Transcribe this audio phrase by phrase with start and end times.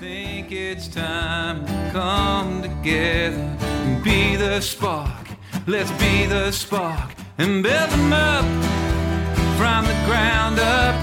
[0.00, 5.28] think it's time to come together and be the spark.
[5.66, 8.44] Let's be the spark and build them up
[9.58, 10.94] from the ground up.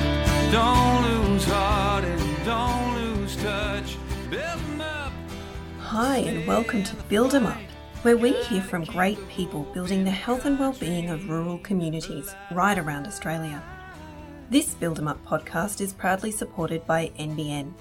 [0.51, 3.97] Don't lose heart and don't lose touch.
[4.31, 5.11] Build them up.
[5.79, 7.61] Hi, and welcome to Build 'em Up,
[8.01, 12.79] where we hear from great people building the health and well-being of rural communities right
[12.79, 13.61] around Australia.
[14.49, 17.75] This Build 'em Up podcast is proudly supported by NBN.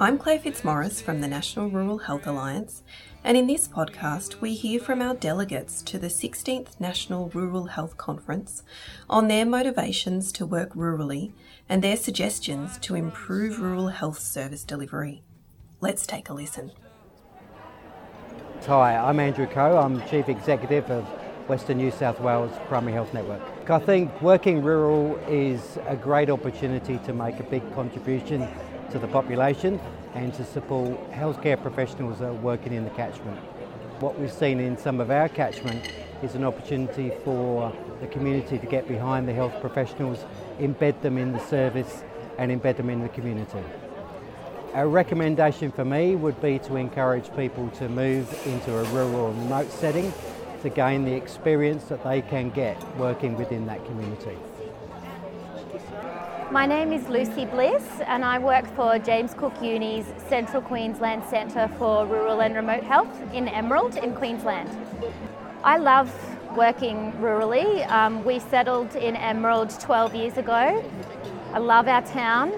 [0.00, 2.82] I'm Claire Fitzmaurice from the National Rural Health Alliance,
[3.22, 7.96] and in this podcast, we hear from our delegates to the 16th National Rural Health
[7.98, 8.64] Conference
[9.08, 11.32] on their motivations to work rurally
[11.68, 15.22] and their suggestions to improve rural health service delivery.
[15.80, 16.72] Let's take a listen.
[18.66, 19.76] Hi, I'm Andrew Coe.
[19.76, 21.04] I'm Chief Executive of
[21.48, 23.42] Western New South Wales Primary Health Network.
[23.70, 28.48] I think working rural is a great opportunity to make a big contribution
[28.92, 29.80] to the population
[30.14, 33.38] and to support healthcare professionals that are working in the catchment.
[34.00, 35.90] What we've seen in some of our catchment
[36.22, 40.24] is an opportunity for the community to get behind the health professionals,
[40.58, 42.02] embed them in the service
[42.38, 43.62] and embed them in the community.
[44.74, 49.70] A recommendation for me would be to encourage people to move into a rural remote
[49.70, 50.12] setting
[50.62, 54.36] to gain the experience that they can get working within that community.
[56.52, 61.66] My name is Lucy Bliss and I work for James Cook Uni's Central Queensland Centre
[61.78, 64.68] for Rural and Remote Health in Emerald in Queensland.
[65.64, 66.12] I love
[66.54, 67.90] working rurally.
[67.90, 70.84] Um, we settled in Emerald 12 years ago.
[71.54, 72.52] I love our town.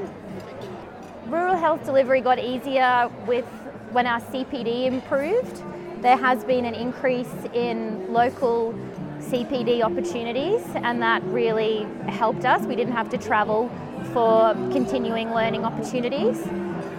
[1.29, 3.47] Rural health delivery got easier with
[3.93, 5.63] when our CPD improved.
[6.03, 8.75] There has been an increase in local
[9.21, 12.67] CPD opportunities, and that really helped us.
[12.67, 13.71] We didn't have to travel
[14.15, 16.41] for continuing learning opportunities.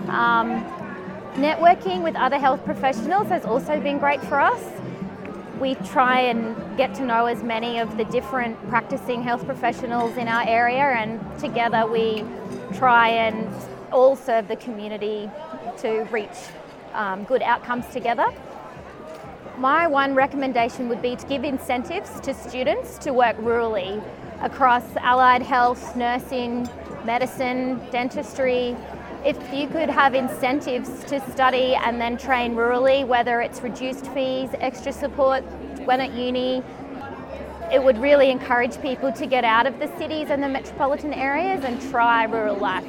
[0.09, 0.63] Um,
[1.35, 4.61] networking with other health professionals has also been great for us.
[5.59, 10.27] We try and get to know as many of the different practicing health professionals in
[10.27, 12.25] our area, and together we
[12.73, 13.49] try and
[13.93, 15.29] all serve the community
[15.77, 16.37] to reach
[16.93, 18.25] um, good outcomes together.
[19.57, 24.03] My one recommendation would be to give incentives to students to work rurally
[24.41, 26.67] across allied health, nursing,
[27.05, 28.75] medicine, dentistry.
[29.23, 34.49] If you could have incentives to study and then train rurally, whether it's reduced fees,
[34.59, 35.43] extra support
[35.85, 36.63] when at uni,
[37.71, 41.63] it would really encourage people to get out of the cities and the metropolitan areas
[41.63, 42.85] and try rural life.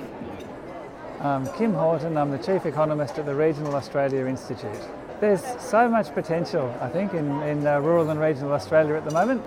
[1.21, 4.79] I'm Kim Houghton, I'm the Chief Economist at the Regional Australia Institute.
[5.19, 9.13] There's so much potential, I think, in, in uh, rural and regional Australia at the
[9.13, 9.43] moment.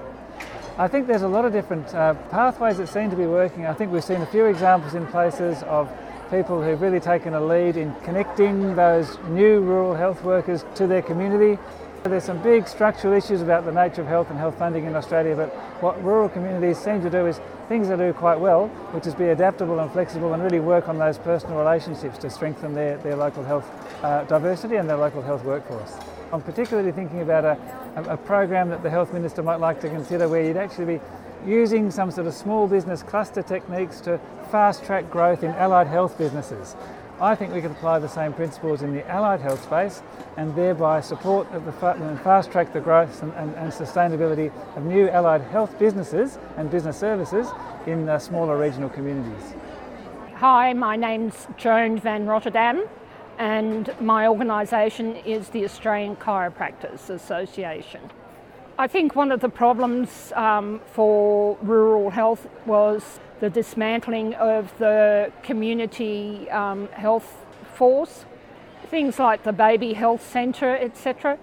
[0.79, 3.65] I think there's a lot of different uh, pathways that seem to be working.
[3.65, 5.91] I think we've seen a few examples in places of
[6.31, 11.01] people who've really taken a lead in connecting those new rural health workers to their
[11.01, 11.61] community.
[12.03, 15.35] There's some big structural issues about the nature of health and health funding in Australia,
[15.35, 15.49] but
[15.83, 19.27] what rural communities seem to do is things they do quite well, which is be
[19.27, 23.43] adaptable and flexible and really work on those personal relationships to strengthen their, their local
[23.43, 23.69] health
[24.01, 25.97] uh, diversity and their local health workforce.
[26.31, 27.57] I'm particularly thinking about a,
[27.95, 31.01] a, a program that the Health Minister might like to consider where you'd actually be
[31.45, 34.19] using some sort of small business cluster techniques to
[34.51, 36.75] fast track growth in allied health businesses.
[37.19, 40.03] I think we could apply the same principles in the allied health space
[40.37, 45.41] and thereby support and fast track the growth and, and, and, sustainability of new allied
[45.41, 47.47] health businesses and business services
[47.87, 49.53] in uh, smaller regional communities.
[50.35, 52.87] Hi, my name's Joan van Rotterdam
[53.39, 58.01] and my organisation is the Australian Chiropractors Association.
[58.77, 65.31] I think one of the problems um, for rural health was the dismantling of the
[65.41, 68.25] community um, health force,
[68.87, 71.39] things like the baby health centre, etc.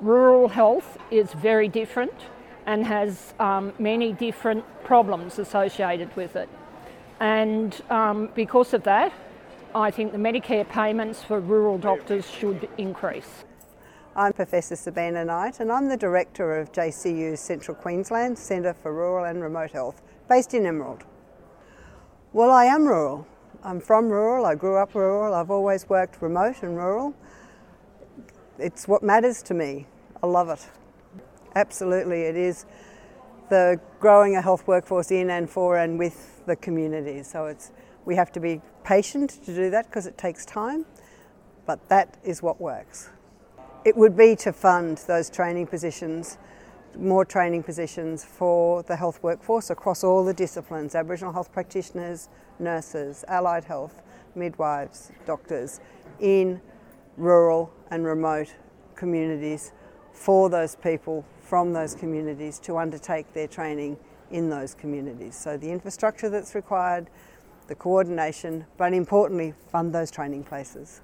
[0.00, 2.14] Rural health is very different
[2.64, 6.48] and has um, many different problems associated with it.
[7.20, 9.12] And um, because of that,
[9.74, 13.44] I think the Medicare payments for rural doctors should increase.
[14.16, 19.26] I'm Professor Sabina Knight and I'm the Director of JCU's Central Queensland Centre for Rural
[19.26, 21.04] and Remote Health, based in Emerald.
[22.32, 23.26] Well, I am rural.
[23.62, 27.14] I'm from rural, I grew up rural, I've always worked remote and rural.
[28.58, 29.86] It's what matters to me.
[30.22, 30.66] I love it.
[31.56, 32.64] Absolutely, it is
[33.50, 37.22] the growing a health workforce in and for and with the community.
[37.22, 37.70] So it's
[38.08, 40.86] we have to be patient to do that because it takes time,
[41.66, 43.10] but that is what works.
[43.84, 46.38] It would be to fund those training positions
[46.96, 52.28] more training positions for the health workforce across all the disciplines Aboriginal health practitioners,
[52.58, 54.02] nurses, allied health,
[54.34, 55.80] midwives, doctors
[56.18, 56.60] in
[57.16, 58.48] rural and remote
[58.96, 59.72] communities
[60.12, 63.96] for those people from those communities to undertake their training
[64.30, 65.36] in those communities.
[65.36, 67.08] So, the infrastructure that's required,
[67.68, 71.02] the coordination, but importantly, fund those training places.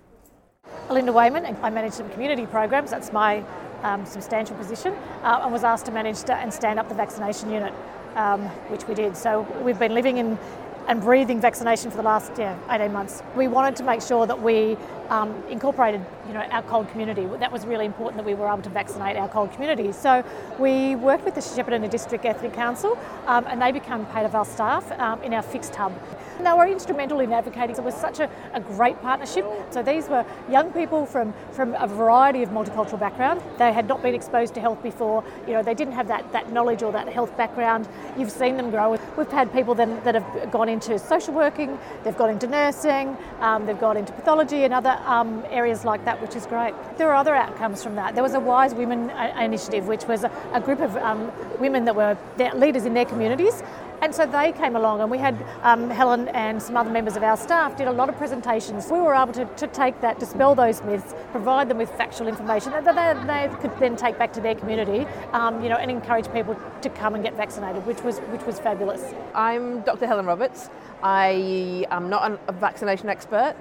[0.91, 3.45] Linda Wayman, I manage some community programs, that's my
[3.83, 7.73] um, substantial position, uh, and was asked to manage and stand up the vaccination unit,
[8.17, 9.17] um, which we did.
[9.17, 10.39] So, we've been living in
[10.87, 13.23] and breathing vaccination for the last yeah, 18 months.
[13.35, 14.77] We wanted to make sure that we
[15.11, 17.27] um, incorporated you know, our CALD community.
[17.39, 19.93] That was really important that we were able to vaccinate our CALD community.
[19.93, 20.25] So
[20.59, 24.45] we worked with the Shepparton District Ethnic Council um, and they became part of our
[24.45, 25.93] staff um, in our fixed hub.
[26.37, 27.77] And they were instrumental in advocating.
[27.77, 29.47] It was such a, a, great partnership.
[29.71, 33.41] So these were young people from, from a variety of multicultural background.
[33.57, 35.23] They had not been exposed to health before.
[35.47, 37.89] You know, they didn't have that, that knowledge or that health background.
[38.19, 38.99] You've seen them grow.
[39.17, 43.67] We've had people then that have gone into social working, they've gone into nursing, um,
[43.67, 46.75] they've gone into pathology and other um, areas like that, which is great.
[46.97, 48.15] There are other outcomes from that.
[48.15, 51.85] There was a Wise Women uh, initiative, which was a, a group of um, women
[51.85, 52.17] that were
[52.55, 53.63] leaders in their communities
[54.05, 57.23] and so they came along, and we had um, Helen and some other members of
[57.23, 58.91] our staff did a lot of presentations.
[58.91, 62.73] We were able to, to take that, dispel those myths, provide them with factual information
[62.73, 66.31] that they, they could then take back to their community, um, you know, and encourage
[66.35, 69.15] people to come and get vaccinated, which was which was fabulous.
[69.35, 70.07] I'm Dr.
[70.07, 70.69] Helen Roberts.
[71.03, 73.57] I am not a vaccination expert.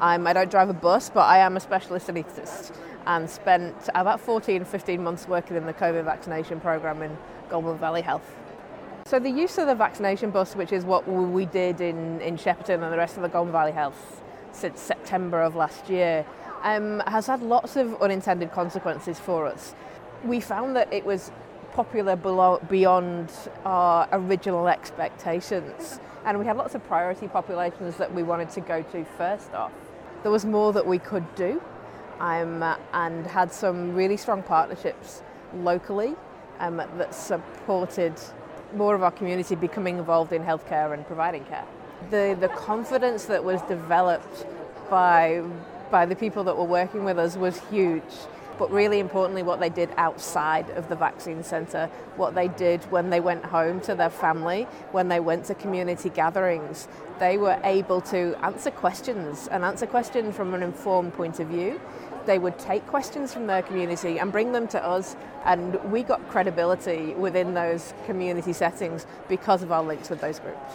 [0.00, 2.74] I'm, I don't drive a bus, but I am a specialist anaesthetist
[3.04, 7.14] and spent about 14, 15 months working in the COVID vaccination program in
[7.50, 8.41] Goulburn Valley Health.
[9.04, 12.82] So the use of the vaccination bus, which is what we did in, in Shepparton
[12.82, 14.22] and the rest of the Goulburn Valley Health
[14.52, 16.24] since September of last year,
[16.62, 19.74] um, has had lots of unintended consequences for us.
[20.24, 21.30] We found that it was
[21.72, 23.30] popular below, beyond
[23.64, 28.82] our original expectations, and we had lots of priority populations that we wanted to go
[28.82, 29.72] to first off.
[30.22, 31.60] There was more that we could do,
[32.20, 32.62] um,
[32.92, 35.22] and had some really strong partnerships
[35.54, 36.14] locally
[36.60, 38.14] um, that supported
[38.74, 41.64] more of our community becoming involved in healthcare and providing care.
[42.10, 44.46] The, the confidence that was developed
[44.90, 45.42] by,
[45.90, 48.02] by the people that were working with us was huge.
[48.58, 51.86] But really importantly, what they did outside of the vaccine centre,
[52.16, 56.10] what they did when they went home to their family, when they went to community
[56.10, 56.86] gatherings,
[57.18, 61.80] they were able to answer questions and answer questions from an informed point of view
[62.26, 66.28] they would take questions from their community and bring them to us, and we got
[66.28, 70.74] credibility within those community settings because of our links with those groups.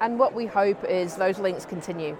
[0.00, 2.16] And what we hope is those links continue.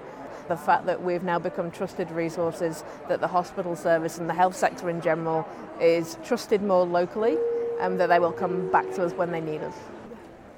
[0.49, 4.57] The fact that we've now become trusted resources, that the hospital service and the health
[4.57, 5.47] sector in general
[5.81, 7.39] is trusted more locally,
[7.81, 9.75] and that they will come back to us when they need us.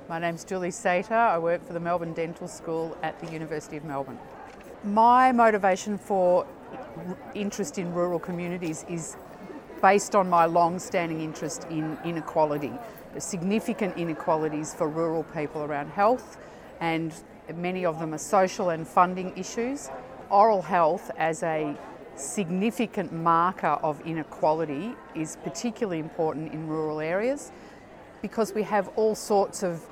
[0.08, 1.12] My name's Julie Satur.
[1.12, 4.18] I work for the Melbourne Dental School at the University of Melbourne.
[4.84, 6.44] My motivation for
[7.34, 9.16] interest in rural communities is
[9.80, 12.72] based on my long standing interest in inequality,
[13.14, 16.38] the significant inequalities for rural people around health,
[16.80, 17.12] and
[17.56, 19.90] many of them are social and funding issues.
[20.30, 21.76] Oral health, as a
[22.14, 27.50] significant marker of inequality, is particularly important in rural areas
[28.22, 29.84] because we have all sorts of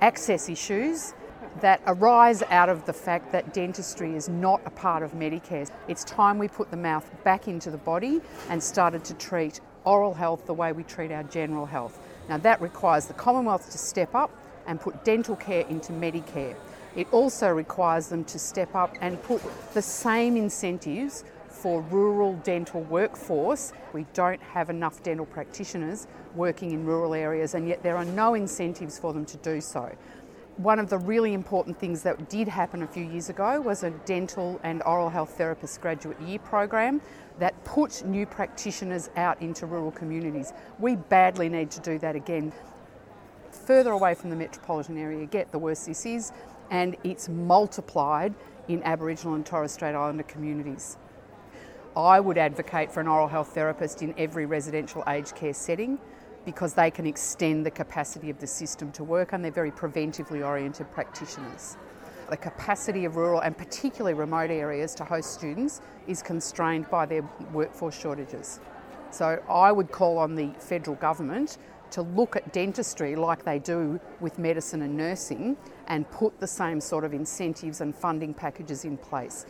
[0.00, 1.14] access issues
[1.60, 5.70] that arise out of the fact that dentistry is not a part of Medicare.
[5.88, 10.14] It's time we put the mouth back into the body and started to treat oral
[10.14, 11.98] health the way we treat our general health.
[12.28, 14.30] Now, that requires the Commonwealth to step up
[14.66, 16.54] and put dental care into Medicare.
[16.94, 19.42] It also requires them to step up and put
[19.74, 23.72] the same incentives for rural dental workforce.
[23.92, 28.34] We don't have enough dental practitioners working in rural areas, and yet there are no
[28.34, 29.94] incentives for them to do so.
[30.58, 33.90] One of the really important things that did happen a few years ago was a
[33.90, 37.00] dental and oral health therapist graduate year program
[37.38, 40.52] that put new practitioners out into rural communities.
[40.78, 42.52] We badly need to do that again.
[43.50, 46.32] Further away from the metropolitan area get, the worse this is,
[46.70, 48.34] and it's multiplied
[48.68, 50.98] in Aboriginal and Torres Strait Islander communities.
[51.96, 55.98] I would advocate for an oral health therapist in every residential aged care setting
[56.44, 60.44] because they can extend the capacity of the system to work and they're very preventively
[60.44, 61.76] oriented practitioners.
[62.30, 67.28] The capacity of rural and particularly remote areas to host students is constrained by their
[67.52, 68.60] workforce shortages.
[69.10, 71.58] So I would call on the federal government
[71.90, 75.58] to look at dentistry like they do with medicine and nursing
[75.88, 79.44] and put the same sort of incentives and funding packages in place.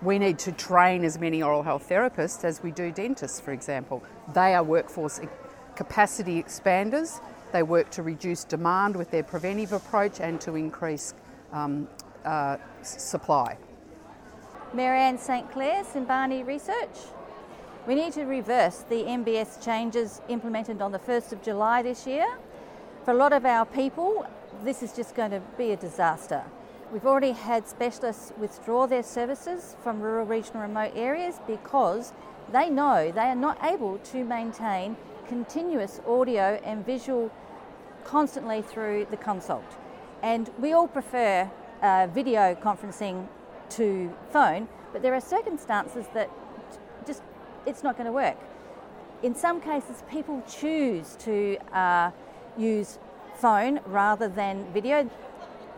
[0.00, 4.02] We need to train as many oral health therapists as we do dentists, for example.
[4.32, 5.18] They are workforce
[5.76, 7.20] capacity expanders.
[7.52, 11.14] They work to reduce demand with their preventive approach and to increase
[11.52, 11.88] um,
[12.24, 13.56] uh, supply.
[14.74, 16.96] Marianne St Clair, Simbani Research.
[17.86, 22.26] We need to reverse the MBS changes implemented on the 1st of July this year.
[23.04, 24.26] For a lot of our people,
[24.64, 26.42] this is just going to be a disaster.
[26.92, 32.12] We've already had specialists withdraw their services from rural, regional, remote areas because
[32.52, 34.96] they know they are not able to maintain
[35.28, 37.30] continuous audio and visual
[38.04, 39.64] constantly through the consult.
[40.22, 41.50] And we all prefer
[41.82, 43.28] uh, video conferencing
[43.70, 46.30] to phone, but there are circumstances that
[47.06, 47.22] just
[47.66, 48.36] it's not going to work.
[49.22, 52.10] In some cases, people choose to uh,
[52.56, 52.98] use
[53.36, 55.10] phone rather than video.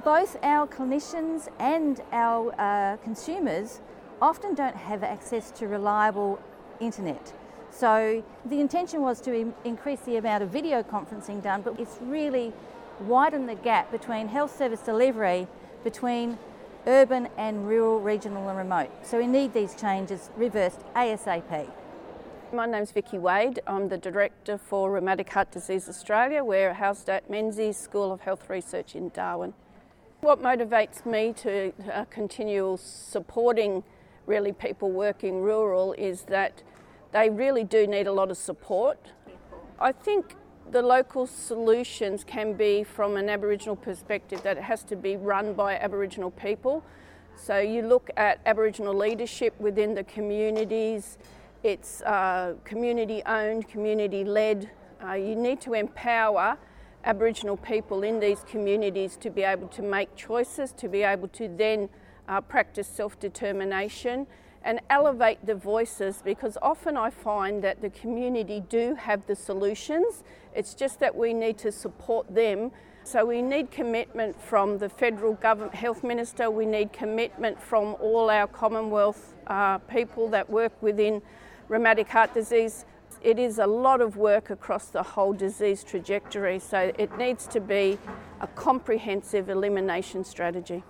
[0.04, 3.80] Both our clinicians and our uh, consumers
[4.20, 6.40] often don't have access to reliable
[6.80, 7.32] internet.
[7.70, 12.52] So the intention was to increase the amount of video conferencing done, but it's really
[13.00, 15.46] widened the gap between health service delivery
[15.84, 16.38] between
[16.86, 18.90] urban and rural, regional and remote.
[19.02, 21.70] So we need these changes reversed ASAP.
[22.52, 23.60] My name's Vicki Wade.
[23.66, 26.42] I'm the Director for Rheumatic Heart Disease Australia.
[26.42, 29.52] We're housed at Menzies School of Health Research in Darwin.
[30.20, 33.84] What motivates me to uh, continue supporting
[34.26, 36.62] really people working rural is that
[37.12, 38.98] they really do need a lot of support.
[39.78, 40.34] I think
[40.70, 45.54] the local solutions can be from an Aboriginal perspective that it has to be run
[45.54, 46.84] by Aboriginal people.
[47.36, 51.16] So you look at Aboriginal leadership within the communities,
[51.62, 54.70] it's uh, community owned, community led.
[55.02, 56.58] Uh, you need to empower
[57.04, 61.48] Aboriginal people in these communities to be able to make choices, to be able to
[61.48, 61.88] then
[62.28, 64.26] uh, practice self determination
[64.68, 70.22] and elevate the voices because often I find that the community do have the solutions.
[70.54, 72.70] It's just that we need to support them.
[73.02, 76.50] So we need commitment from the federal government health minister.
[76.50, 81.22] We need commitment from all our Commonwealth uh, people that work within
[81.68, 82.84] rheumatic heart disease.
[83.22, 87.60] It is a lot of work across the whole disease trajectory, so it needs to
[87.60, 87.98] be
[88.42, 90.82] a comprehensive elimination strategy.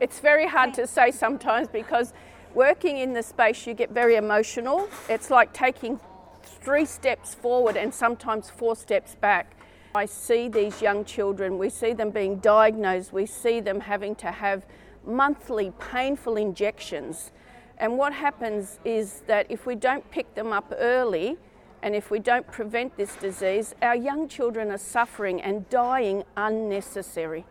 [0.00, 2.12] It's very hard to say sometimes because
[2.54, 4.88] working in the space you get very emotional.
[5.08, 5.98] It's like taking
[6.42, 9.56] three steps forward and sometimes four steps back.
[9.94, 14.30] I see these young children, we see them being diagnosed, we see them having to
[14.30, 14.64] have
[15.04, 17.30] monthly painful injections.
[17.76, 21.36] And what happens is that if we don't pick them up early
[21.82, 27.44] and if we don't prevent this disease, our young children are suffering and dying unnecessary.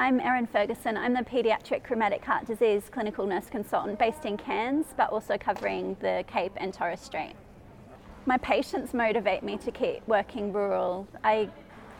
[0.00, 0.96] I'm Erin Ferguson.
[0.96, 5.94] I'm the paediatric rheumatic heart disease clinical nurse consultant based in Cairns, but also covering
[6.00, 7.34] the Cape and Torres Strait.
[8.24, 11.06] My patients motivate me to keep working rural.
[11.22, 11.50] I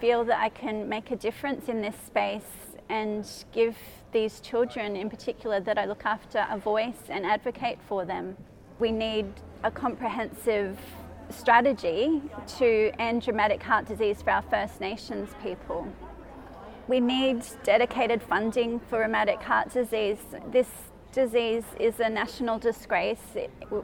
[0.01, 3.77] feel that I can make a difference in this space and give
[4.13, 8.35] these children, in particular, that I look after, a voice and advocate for them.
[8.79, 9.27] We need
[9.63, 10.79] a comprehensive
[11.29, 12.23] strategy
[12.57, 15.87] to end rheumatic heart disease for our First Nations people.
[16.91, 20.19] We need dedicated funding for rheumatic heart disease.
[20.51, 20.67] This
[21.13, 23.23] disease is a national disgrace.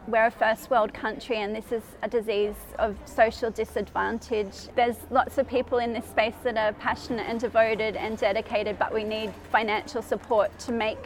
[0.08, 4.56] We're a first world country and this is a disease of social disadvantage.
[4.74, 8.92] There's lots of people in this space that are passionate and devoted and dedicated, but
[8.92, 10.98] we need financial support to make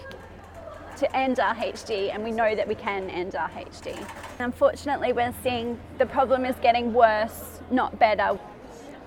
[0.97, 4.09] to end RHD and we know that we can end RHD.
[4.39, 8.39] Unfortunately, we're seeing the problem is getting worse, not better.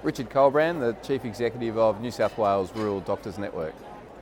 [0.04, 3.74] Richard Colbran, the Chief Executive of New South Wales Rural Doctors Network.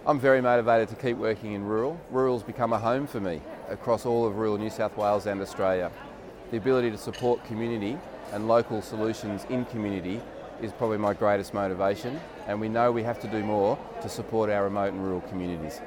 [0.05, 1.99] I'm very motivated to keep working in rural.
[2.11, 5.91] Rural's become a home for me across all of rural New South Wales and Australia.
[6.51, 7.97] The ability to support community
[8.31, 10.21] and local solutions in community
[10.61, 14.51] is probably my greatest motivation and we know we have to do more to support
[14.51, 15.79] our remote and rural communities.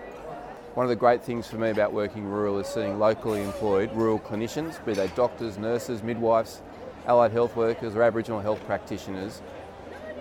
[0.74, 4.18] One of the great things for me about working rural is seeing locally employed rural
[4.18, 6.62] clinicians, be they doctors, nurses, midwives,
[7.06, 9.40] allied health workers or Aboriginal health practitioners,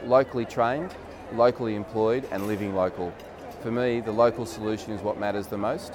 [0.05, 0.93] locally trained,
[1.33, 3.13] locally employed and living local
[3.63, 5.93] for me, the local solution is what matters the most.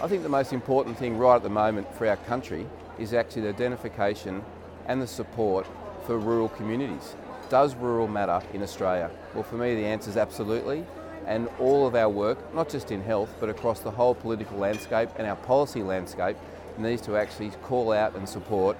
[0.00, 2.66] I think the most important thing right at the moment for our country
[2.98, 4.42] is actually the identification
[4.86, 5.66] and the support
[6.06, 7.14] for rural communities.
[7.50, 9.10] Does rural matter in Australia?
[9.34, 10.86] Well, for me, the answer is absolutely.
[11.26, 15.10] And all of our work, not just in health, but across the whole political landscape
[15.18, 16.38] and our policy landscape,
[16.78, 18.78] needs to actually call out and support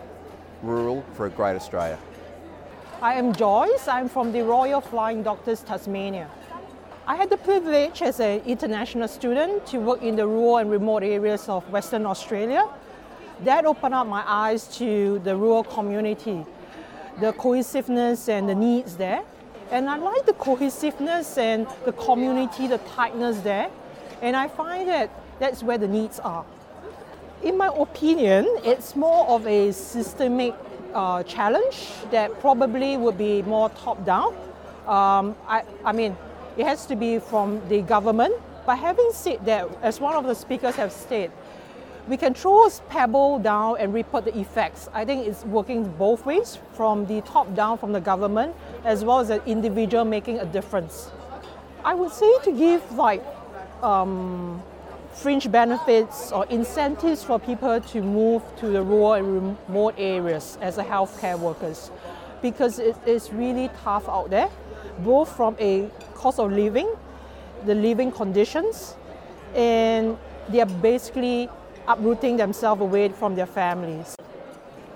[0.63, 1.99] rural for a great Australia.
[3.03, 3.89] I am Joyce.
[3.89, 6.31] I'm from the Royal Flying Doctors Tasmania.
[7.07, 11.03] I had the privilege as an international student to work in the rural and remote
[11.03, 12.67] areas of Western Australia.
[13.45, 16.47] That opened up my eyes to the rural community.
[17.21, 19.23] the cohesiveness and the needs there.
[19.71, 23.71] And I like the cohesiveness and the community, the tightness there.
[24.23, 26.45] And I find that that's where the needs are.
[27.43, 30.55] In my opinion, it's more of a systemic
[30.95, 34.35] uh, challenge that probably would be more top down.
[34.87, 36.17] Um, I, I mean,
[36.57, 38.35] it has to be from the government.
[38.65, 41.31] But having said that, as one of the speakers have said,
[42.09, 44.89] we can throw a pebble down and report the effects.
[44.93, 49.21] I think it's working both ways, from the top down from the government, as well
[49.21, 51.11] as the individual making a difference.
[51.85, 53.25] I would say to give like
[53.83, 54.63] um,
[55.17, 60.77] fringe benefits or incentives for people to move to the rural and remote areas as
[60.79, 61.91] a healthcare workers,
[62.43, 64.49] because it is really tough out there,
[64.99, 66.89] both from a cost of living,
[67.65, 68.95] the living conditions,
[69.55, 70.19] and
[70.51, 71.49] they are basically
[71.89, 74.15] uprooting themselves away from their families.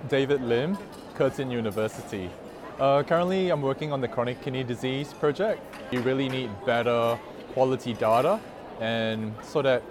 [0.08, 0.76] David Lim,
[1.14, 2.30] Curtin University.
[2.78, 5.60] Uh, currently, I'm working on the chronic kidney disease project.
[5.90, 7.18] You really need better
[7.52, 8.38] quality data,
[8.80, 9.82] and so that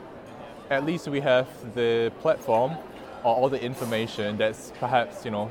[0.70, 2.78] at least we have the platform
[3.24, 5.50] or all the information that's perhaps you know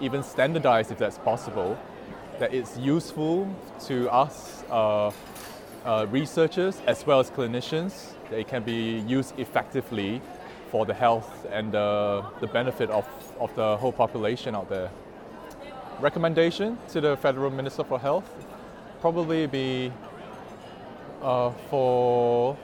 [0.00, 1.78] even standardized if that's possible,
[2.38, 5.10] that it's useful to us uh,
[5.84, 8.12] uh, researchers as well as clinicians.
[8.30, 10.20] That it can be used effectively
[10.70, 13.06] for the health and uh, the benefit of,
[13.40, 14.90] of the whole population out there.
[15.98, 18.30] Recommendation to the Federal Minister for Health
[19.00, 19.92] probably be
[21.22, 22.56] uh, for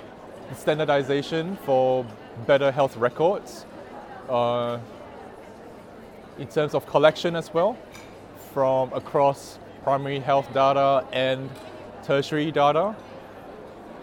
[0.57, 2.07] standardization for
[2.47, 3.67] better health records
[4.29, 4.79] uh,
[6.39, 7.77] in terms of collection as well
[8.53, 11.51] from across primary health data and
[12.03, 12.95] tertiary data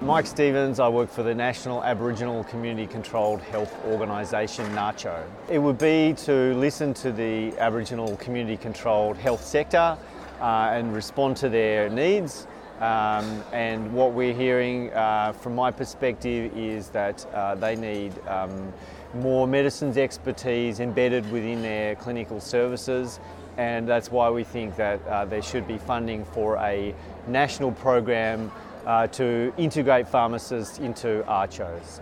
[0.04, 5.24] Mike Stevens, I work for the National Aboriginal Community Controlled Health Organisation, NACCHO.
[5.48, 9.96] It would be to listen to the Aboriginal Community Controlled Health sector
[10.40, 12.48] uh, and respond to their needs.
[12.82, 18.74] Um, and what we're hearing uh, from my perspective is that uh, they need um,
[19.14, 23.20] more medicines expertise embedded within their clinical services
[23.58, 26.96] and that's why we think that uh, there should be funding for a
[27.28, 28.52] national program
[28.86, 32.00] uh, to integrate pharmacists into ACCHOs.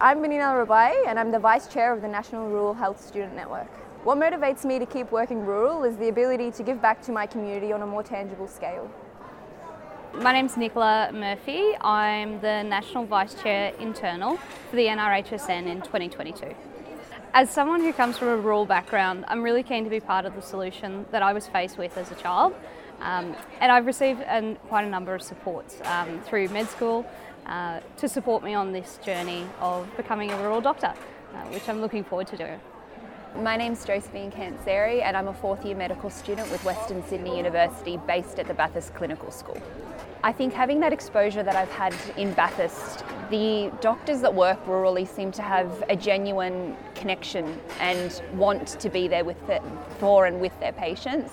[0.00, 3.68] I'm Benina Rabai and I'm the Vice Chair of the National Rural Health Student Network.
[4.04, 7.26] What motivates me to keep working rural is the ability to give back to my
[7.26, 8.90] community on a more tangible scale.
[10.14, 11.72] My name's Nicola Murphy.
[11.80, 16.54] I'm the National Vice Chair Internal for the NRHSN in 2022.
[17.32, 20.34] As someone who comes from a rural background, I'm really keen to be part of
[20.34, 22.54] the solution that I was faced with as a child
[23.00, 27.06] um, and I've received an, quite a number of supports um, through med school
[27.46, 30.94] uh, to support me on this journey of becoming a rural doctor,
[31.34, 32.60] uh, which I'm looking forward to doing.
[33.36, 37.96] My name's Josephine Canseri and I'm a fourth year medical student with Western Sydney University
[37.96, 39.56] based at the Bathurst Clinical School.
[40.22, 45.08] I think having that exposure that I've had in Bathurst, the doctors that work rurally
[45.08, 49.62] seem to have a genuine connection and want to be there with the,
[49.98, 51.32] for and with their patients.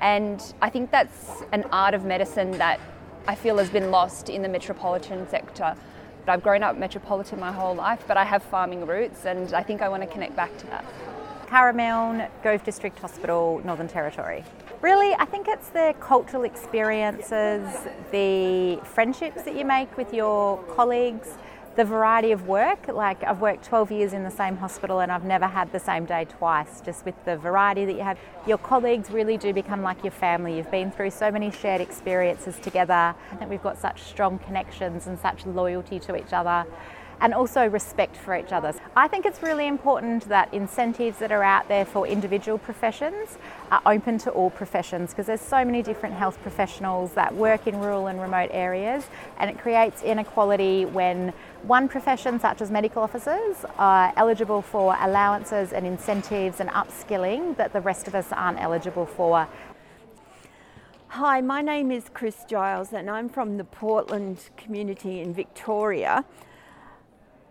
[0.00, 2.78] And I think that's an art of medicine that
[3.26, 5.74] I feel has been lost in the metropolitan sector.
[6.24, 9.64] But I've grown up metropolitan my whole life, but I have farming roots and I
[9.64, 10.84] think I want to connect back to that.
[11.54, 14.42] Cara Gove District Hospital, Northern Territory.
[14.80, 17.62] Really, I think it's the cultural experiences,
[18.10, 21.38] the friendships that you make with your colleagues,
[21.76, 22.88] the variety of work.
[22.88, 26.06] Like I've worked 12 years in the same hospital and I've never had the same
[26.06, 28.18] day twice, just with the variety that you have.
[28.48, 30.56] Your colleagues really do become like your family.
[30.56, 35.16] You've been through so many shared experiences together that we've got such strong connections and
[35.20, 36.66] such loyalty to each other
[37.20, 38.72] and also respect for each other.
[38.96, 43.38] I think it's really important that incentives that are out there for individual professions
[43.70, 47.78] are open to all professions because there's so many different health professionals that work in
[47.80, 49.06] rural and remote areas
[49.38, 55.72] and it creates inequality when one profession, such as medical officers, are eligible for allowances
[55.72, 59.48] and incentives and upskilling that the rest of us aren't eligible for.
[61.08, 66.24] Hi, my name is Chris Giles and I'm from the Portland community in Victoria.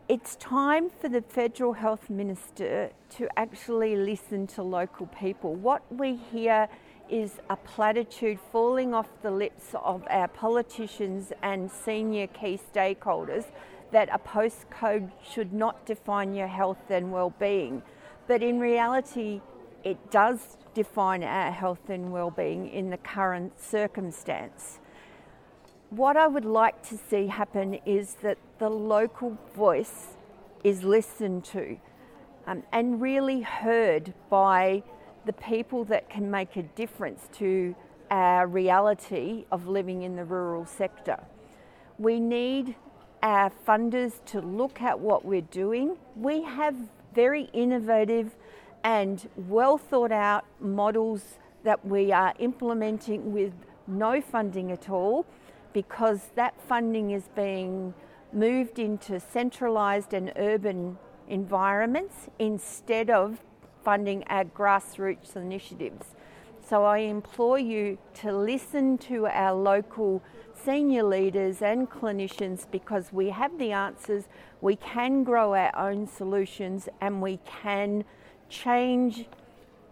[0.09, 5.55] It's time for the Federal Health Minister to actually listen to local people.
[5.55, 6.67] What we hear
[7.09, 13.45] is a platitude falling off the lips of our politicians and senior key stakeholders
[13.93, 17.81] that a postcode should not define your health and well-being.
[18.27, 19.39] But in reality,
[19.85, 24.79] it does define our health and well-being in the current circumstance.
[25.95, 30.17] What I would like to see happen is that the local voice
[30.63, 31.77] is listened to
[32.47, 34.81] um, and really heard by
[35.27, 37.75] the people that can make a difference to
[38.09, 41.23] our reality of living in the rural sector.
[41.99, 42.75] We need
[43.21, 45.97] our funders to look at what we're doing.
[46.15, 46.75] We have
[47.13, 48.31] very innovative
[48.83, 53.53] and well thought out models that we are implementing with
[53.85, 55.27] no funding at all
[55.73, 57.93] because that funding is being
[58.31, 63.39] moved into centralised and urban environments instead of
[63.83, 66.07] funding our grassroots initiatives.
[66.67, 70.23] So I implore you to listen to our local
[70.63, 74.29] senior leaders and clinicians because we have the answers,
[74.61, 78.05] we can grow our own solutions, and we can
[78.49, 79.25] change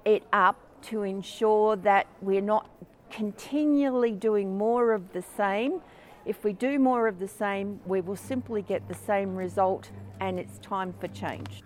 [0.06, 2.70] it up to ensure that we're not
[3.12, 5.82] continually doing more of the same.
[6.26, 10.40] If we do more of the same, we will simply get the same result, and
[10.40, 11.64] it's time for change.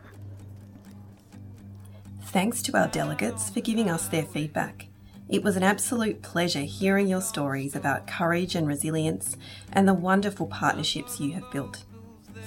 [2.24, 4.88] Thanks to our delegates for giving us their feedback.
[5.28, 9.38] It was an absolute pleasure hearing your stories about courage and resilience
[9.72, 11.84] and the wonderful partnerships you have built.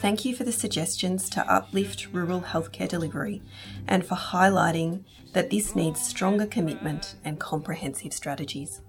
[0.00, 3.42] Thank you for the suggestions to uplift rural healthcare delivery
[3.88, 8.80] and for highlighting that this needs stronger commitment and comprehensive strategies.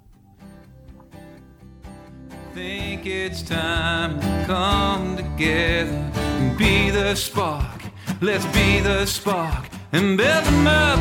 [2.60, 7.84] Think it's time to come together and be the spark.
[8.20, 11.00] Let's be the spark and build them up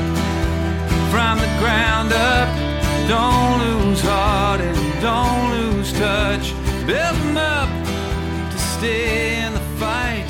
[1.10, 2.48] from the ground up.
[3.08, 6.52] Don't lose heart and don't lose touch.
[6.86, 7.70] Build them up
[8.52, 10.26] to stay in the fight.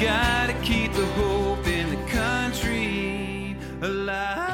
[0.00, 4.51] Gotta keep the hope in the country alive.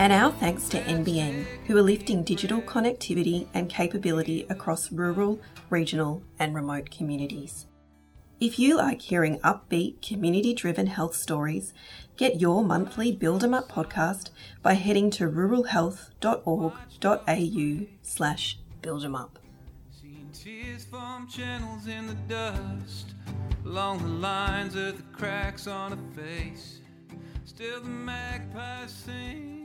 [0.00, 6.22] And our thanks to NBN, who are lifting digital connectivity and capability across rural, regional,
[6.38, 7.66] and remote communities.
[8.40, 11.74] If you like hearing upbeat, community driven health stories,
[12.16, 14.30] get your monthly Build 'em Up podcast
[14.62, 19.38] by heading to ruralhealth.org.au slash build 'em up.
[20.32, 23.12] Tears form channels in the dust
[23.66, 26.80] along the lines of the cracks on a face.
[27.44, 29.59] Still the magpies sing.